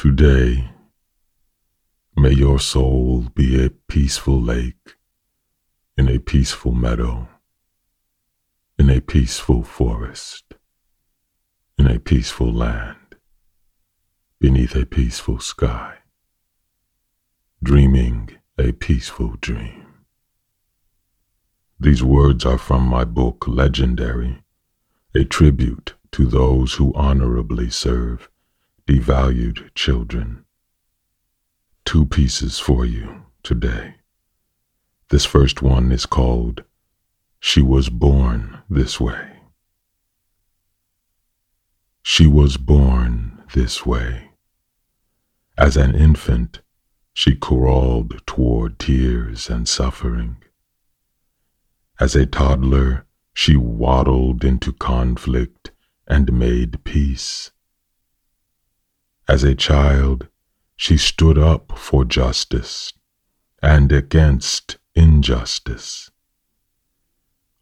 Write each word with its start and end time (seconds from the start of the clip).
Today, 0.00 0.70
may 2.16 2.32
your 2.32 2.58
soul 2.58 3.26
be 3.34 3.62
a 3.62 3.68
peaceful 3.68 4.40
lake 4.40 4.96
in 5.94 6.08
a 6.08 6.18
peaceful 6.18 6.72
meadow, 6.72 7.28
in 8.78 8.88
a 8.88 9.02
peaceful 9.02 9.62
forest, 9.62 10.54
in 11.78 11.86
a 11.86 11.98
peaceful 11.98 12.50
land, 12.50 13.16
beneath 14.40 14.74
a 14.74 14.86
peaceful 14.86 15.38
sky, 15.38 15.98
dreaming 17.62 18.30
a 18.56 18.72
peaceful 18.72 19.36
dream. 19.42 19.86
These 21.78 22.02
words 22.02 22.46
are 22.46 22.56
from 22.56 22.86
my 22.86 23.04
book, 23.04 23.46
Legendary, 23.46 24.42
a 25.14 25.24
tribute 25.24 25.92
to 26.12 26.24
those 26.24 26.72
who 26.76 26.94
honorably 26.94 27.68
serve 27.68 28.30
devalued 28.86 29.74
children. 29.74 30.44
Two 31.84 32.06
pieces 32.06 32.58
for 32.58 32.84
you 32.84 33.22
today. 33.42 33.96
This 35.08 35.24
first 35.24 35.62
one 35.62 35.90
is 35.90 36.06
called 36.06 36.64
She 37.40 37.60
Was 37.62 37.88
Born 37.88 38.62
This 38.68 39.00
Way. 39.00 39.40
She 42.02 42.26
was 42.26 42.56
born 42.56 43.42
this 43.54 43.84
way. 43.84 44.30
As 45.56 45.76
an 45.76 45.94
infant, 45.94 46.60
she 47.12 47.34
crawled 47.34 48.26
toward 48.26 48.78
tears 48.78 49.50
and 49.50 49.68
suffering. 49.68 50.36
As 51.98 52.16
a 52.16 52.24
toddler, 52.24 53.06
she 53.34 53.56
waddled 53.56 54.44
into 54.44 54.72
conflict 54.72 55.70
and 56.06 56.32
made 56.32 56.82
peace. 56.84 57.50
As 59.30 59.44
a 59.44 59.54
child, 59.54 60.26
she 60.74 60.96
stood 60.96 61.38
up 61.38 61.78
for 61.78 62.04
justice 62.04 62.92
and 63.62 63.92
against 63.92 64.78
injustice. 64.96 66.10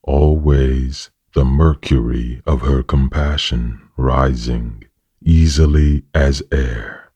Always 0.03 1.11
the 1.35 1.45
mercury 1.45 2.41
of 2.47 2.63
her 2.63 2.83
compassion 2.83 3.83
rising 3.99 4.85
easily 5.23 6.05
as 6.15 6.43
air, 6.51 7.13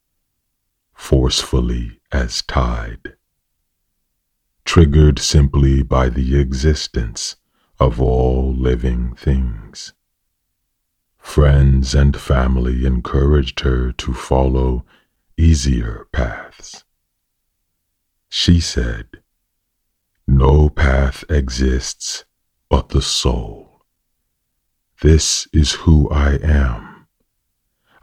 forcefully 0.93 1.99
as 2.11 2.43
tide, 2.43 3.15
triggered 4.65 5.17
simply 5.17 5.81
by 5.81 6.09
the 6.09 6.39
existence 6.39 7.37
of 7.79 7.99
all 7.99 8.53
living 8.53 9.15
things. 9.15 9.93
Friends 11.23 11.95
and 11.95 12.15
family 12.15 12.85
encouraged 12.85 13.61
her 13.61 13.91
to 13.93 14.13
follow 14.13 14.85
easier 15.35 16.05
paths. 16.11 16.83
She 18.29 18.59
said, 18.59 19.07
No 20.27 20.69
path 20.69 21.23
exists 21.29 22.25
but 22.69 22.89
the 22.89 23.01
soul. 23.01 23.81
This 25.01 25.47
is 25.51 25.71
who 25.71 26.07
I 26.11 26.35
am. 26.43 27.07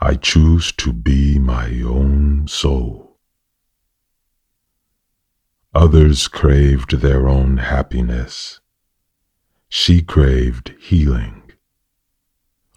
I 0.00 0.14
choose 0.14 0.72
to 0.78 0.92
be 0.92 1.38
my 1.38 1.82
own 1.82 2.48
soul. 2.48 3.18
Others 5.72 6.26
craved 6.26 6.96
their 6.96 7.28
own 7.28 7.58
happiness. 7.58 8.58
She 9.68 10.02
craved 10.02 10.74
healing. 10.80 11.39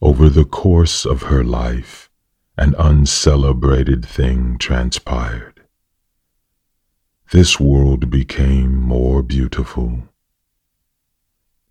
Over 0.04 0.28
the 0.28 0.44
course 0.44 1.06
of 1.06 1.22
her 1.32 1.46
life, 1.46 2.10
an 2.58 2.76
uncelebrated 2.78 4.06
thing 4.06 4.58
transpired. 4.58 5.62
This 7.32 7.58
world 7.58 8.10
became 8.10 8.76
more 8.76 9.24
beautiful 9.24 10.10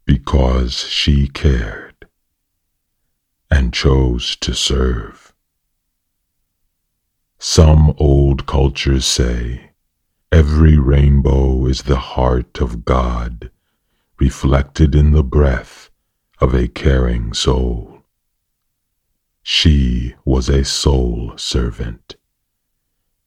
because 0.07 0.79
she 0.89 1.29
cared 1.29 2.07
and 3.51 3.71
chose 3.71 4.35
to 4.37 4.55
serve. 4.55 5.35
Some 7.39 7.95
old 7.99 8.47
cultures 8.47 9.05
say 9.05 9.73
every 10.33 10.79
rainbow 10.79 11.67
is 11.67 11.83
the 11.83 11.99
heart 11.99 12.63
of 12.63 12.87
God 12.87 13.51
reflected 14.19 14.95
in 14.95 15.13
the 15.13 15.23
breath 15.23 15.91
of 16.41 16.55
a 16.55 16.67
caring 16.67 17.35
soul. 17.35 17.92
She 19.43 20.15
was 20.25 20.49
a 20.49 20.65
soul 20.65 21.33
servant. 21.37 22.17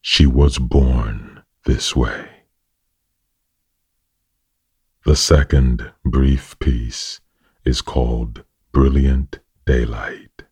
She 0.02 0.26
was 0.26 0.58
born 0.58 1.44
this 1.66 1.96
way. 1.96 2.30
The 5.06 5.16
second 5.16 5.92
brief 6.06 6.58
piece 6.60 7.20
is 7.66 7.82
called 7.82 8.44
Brilliant 8.72 9.40
Daylight. 9.66 10.44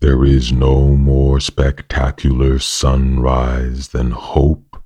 There 0.00 0.24
is 0.24 0.52
no 0.52 0.96
more 0.96 1.40
spectacular 1.40 2.58
sunrise 2.58 3.88
than 3.88 4.10
hope 4.10 4.82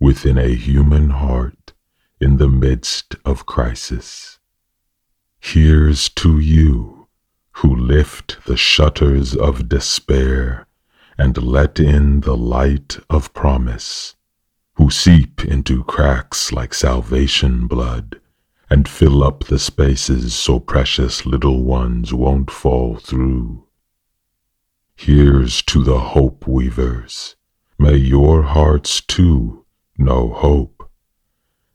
within 0.00 0.38
a 0.38 0.54
human 0.54 1.10
heart 1.10 1.74
in 2.20 2.38
the 2.38 2.48
midst 2.48 3.14
of 3.24 3.46
crisis. 3.46 4.38
Here's 5.38 6.08
to 6.10 6.40
you 6.40 6.95
who 7.56 7.74
lift 7.74 8.44
the 8.44 8.56
shutters 8.56 9.34
of 9.34 9.68
despair 9.68 10.66
and 11.16 11.42
let 11.42 11.80
in 11.80 12.20
the 12.20 12.36
light 12.36 12.98
of 13.08 13.32
promise, 13.32 14.14
who 14.74 14.90
seep 14.90 15.42
into 15.42 15.82
cracks 15.84 16.52
like 16.52 16.74
salvation 16.74 17.66
blood 17.66 18.20
and 18.68 18.86
fill 18.86 19.24
up 19.24 19.44
the 19.44 19.58
spaces 19.58 20.34
so 20.34 20.60
precious 20.60 21.24
little 21.24 21.62
ones 21.62 22.12
won't 22.12 22.50
fall 22.50 22.96
through. 22.96 23.64
Here's 24.94 25.62
to 25.62 25.82
the 25.82 25.98
hope 25.98 26.46
weavers. 26.46 27.36
May 27.78 27.96
your 27.96 28.42
hearts 28.42 29.00
too 29.00 29.64
know 29.96 30.28
hope 30.28 30.90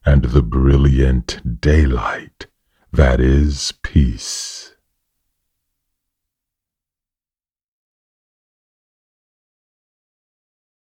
and 0.06 0.26
the 0.26 0.44
brilliant 0.44 1.60
daylight 1.60 2.46
that 2.92 3.20
is 3.20 3.74
peace. 3.82 4.71